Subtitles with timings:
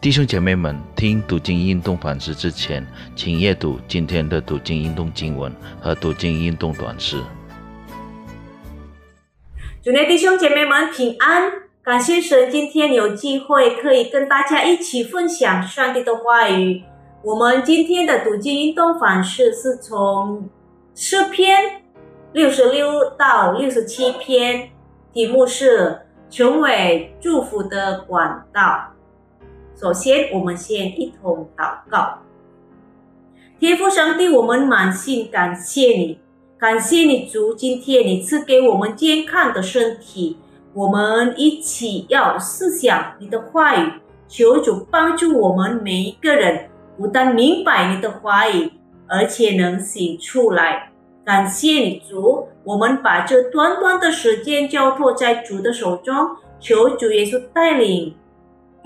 [0.00, 7.20] 弟兄姐妹们，听读经运动反思之前，请阅读今天的读经运动经文和读经运动短诗。
[9.82, 11.50] 主内弟兄姐妹们平安，
[11.82, 16.84] 感谢神，今天有机会可以跟大家一起分享上帝的话语。
[17.24, 20.48] 我们今天的读经运动反思是从
[20.94, 21.82] 诗篇
[22.32, 24.70] 六十六到六十七篇，
[25.12, 28.92] 题目是成为祝福的管道。
[29.80, 32.18] 首先，我们先一同祷告。
[33.60, 36.18] 天父上帝，我们满心感谢你，
[36.58, 40.36] 感谢你主，今天你赐给我们健康的身体。
[40.74, 43.92] 我们一起要思想你的话语，
[44.26, 48.72] 求主帮助我们每一个人，不但明白你的话语，
[49.06, 50.90] 而且能行出来。
[51.24, 56.14] 感谢你主，我们把这短短的时间交托在主的手中，
[56.58, 58.16] 求主耶稣带领。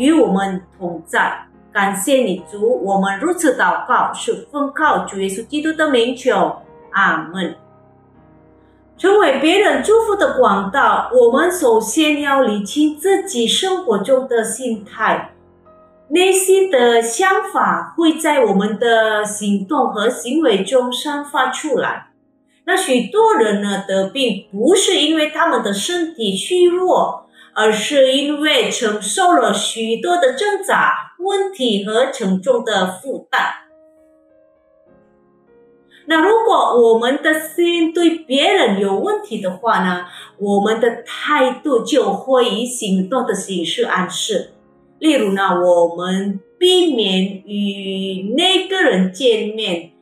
[0.00, 6.56] 与我们同在，感谢你主，我们如此祷告，是奉靠主耶稣基督的名求，
[6.92, 7.54] 阿门。
[8.96, 15.32] 成为别人祝福的管道，我们首先要理清自己生活中的心态，
[16.08, 22.06] 内心的想法会在我们的行动和行为中散发出来。
[22.64, 27.26] 那许多人呢得病，不是因为他们的身体虚弱。
[27.54, 33.40] 而是因为承受了许多的挣扎、问题和沉重的负担。
[36.06, 40.06] 那如果我们的心对别人有问题的话呢？
[40.38, 44.52] 我们的态度就会以行动的形式暗示。
[44.98, 49.92] 例如呢，我们避免与那个人见面，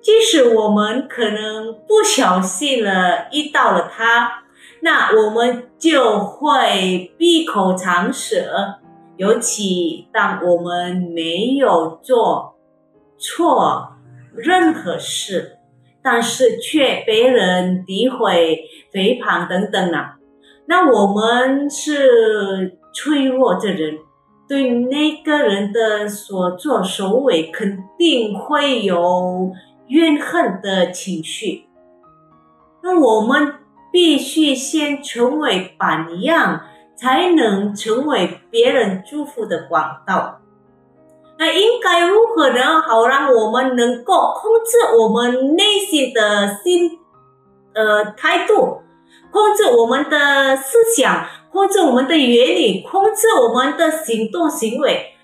[0.00, 4.44] 即使我们可能不小心了遇到了他。
[4.80, 8.76] 那我们就会闭口藏舌，
[9.16, 12.54] 尤其当我们没有做
[13.18, 13.96] 错
[14.32, 15.58] 任何事，
[16.00, 18.60] 但是却被人诋毁、
[18.92, 20.16] 诽谤等等啊？
[20.66, 23.98] 那我们是脆弱的人，
[24.48, 29.52] 对那个人的所作所为肯定会有
[29.88, 31.64] 怨恨的情绪。
[32.82, 33.54] 那我们。
[33.90, 36.62] 必须先成为榜样，
[36.96, 40.40] 才能成为别人祝福的管道。
[41.38, 42.80] 那应该如何呢？
[42.80, 46.98] 好让我们能够控制我们内心的心，
[47.72, 48.82] 呃，态度，
[49.30, 55.14] 控制我们的思想，控制我们的言语，控制我们的行动行为。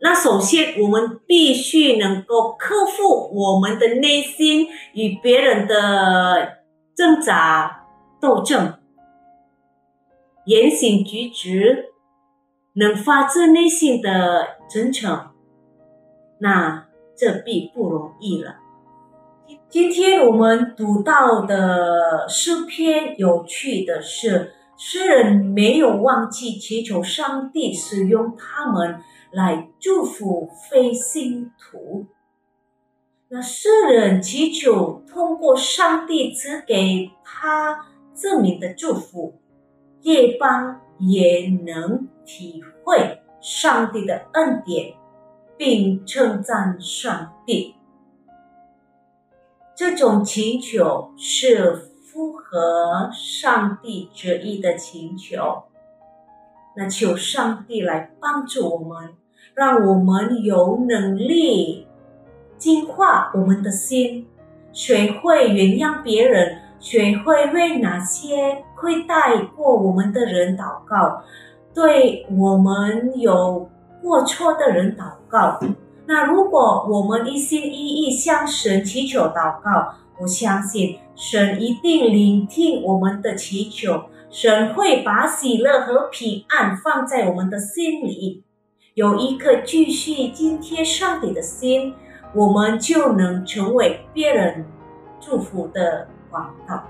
[0.00, 6.59] 那首先，我们必须能够克服我们的内心与别人的。
[6.94, 7.86] 挣扎、
[8.20, 8.78] 斗争、
[10.44, 11.92] 言行举止，
[12.74, 15.30] 能发自内心的真诚，
[16.40, 16.86] 那
[17.16, 18.56] 这必不容易了。
[19.68, 29.00] 今天我们读到的诗篇，有趣的是，诗人没有忘记祈求上帝使用他们
[29.30, 32.06] 来祝福非信徒。
[33.32, 39.40] 那诗人祈求通过上帝赐给他证明的祝福，
[40.00, 44.94] 夜班也能体会上帝的恩典，
[45.56, 47.76] 并称赞上帝。
[49.76, 55.62] 这种请求是符合上帝旨意的请求。
[56.76, 59.14] 那求上帝来帮助我们，
[59.54, 61.86] 让我们有能力。
[62.60, 64.26] 净化我们的心，
[64.70, 71.22] 学会原谅别人，学会为那些亏待过我们的人祷告，
[71.74, 73.68] 对我们有
[74.02, 75.58] 过错的人祷告。
[76.06, 88.42] 那如果我们一心一意向神祈求祷告，我相信神一定聆听我们的祈求，神会把喜乐和平安放在我们的心里，
[88.92, 91.94] 有一颗继续敬贴上帝的心。
[92.32, 94.64] 我们就能成为别人
[95.20, 96.82] 祝福的广告。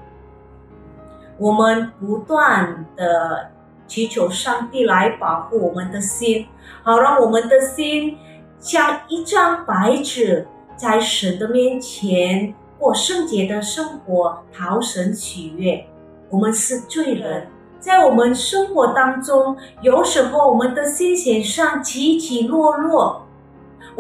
[1.39, 3.51] 我们不断的
[3.87, 6.47] 祈求上帝来保护我们的心，
[6.83, 8.19] 好让我们的心
[8.59, 10.47] 像一张白纸，
[10.77, 15.87] 在神的面前过圣洁的生活，讨神喜悦。
[16.29, 17.49] 我们是罪人，
[17.81, 23.27] 在我们生活当中，有时候我们的心弦上起起落落。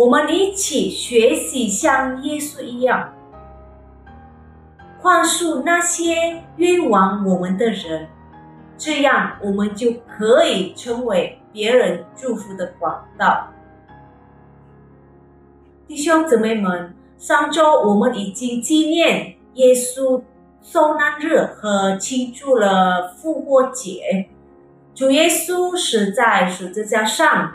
[0.00, 3.12] 我们一起学习像耶稣一样
[5.02, 8.08] 宽恕那些冤枉我们的人，
[8.78, 13.48] 这样我们就可以成为别人祝福的管道。
[15.86, 20.22] 弟兄姊妹们，上周我们已经纪念耶稣
[20.62, 24.30] 受难日和庆祝了复活节。
[24.94, 27.52] 主耶稣死在十字架上，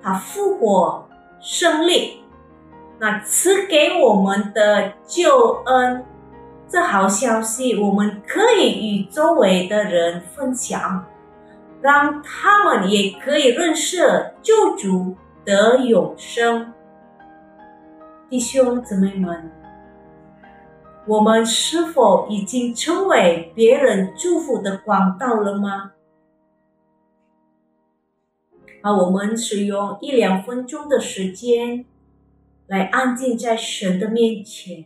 [0.00, 1.07] 他复活
[1.40, 2.22] 胜利，
[2.98, 6.04] 那赐给我们的救恩，
[6.68, 11.04] 这好消息我们可以与周围的人分享，
[11.80, 16.72] 让他们也可以认识救主得永生。
[18.28, 19.50] 弟兄姊妹们，
[21.06, 25.92] 我们是否已经成为别人祝福的管道了吗？
[28.80, 31.84] 啊，我们使用一两分钟的时间，
[32.66, 34.84] 来安静在神的面前。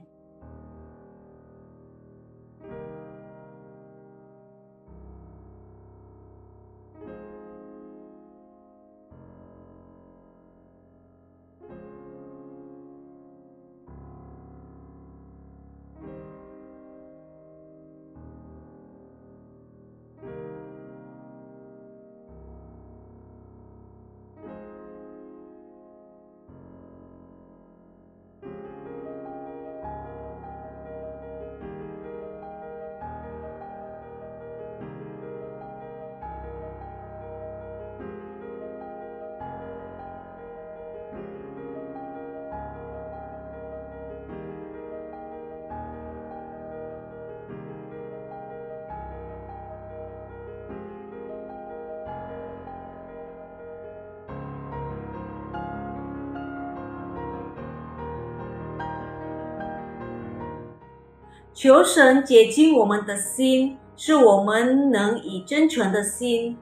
[61.55, 66.57] 求神洁净我们的心，是我们能以真诚的心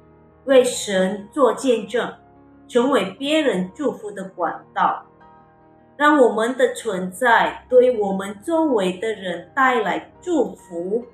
[0.47, 2.13] 为神做见证，
[2.67, 5.07] 成为别人祝福的管道，
[5.97, 11.07] 让我们的存在对我们周围的人带来祝福。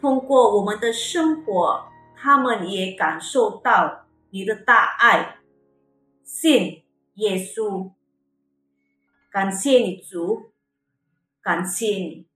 [0.00, 1.84] 通过我们的生活，
[2.16, 5.36] 他们也感受到你的大爱。
[6.24, 6.82] 信
[7.14, 7.92] 耶稣，
[9.30, 10.50] 感谢你主，
[11.40, 12.26] 感谢你。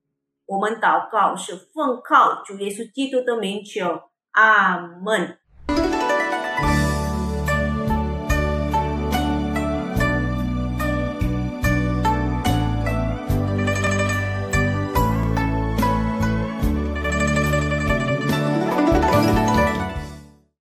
[0.48, 5.37] 我们祷告是奉靠主耶稣基督的名求，阿门。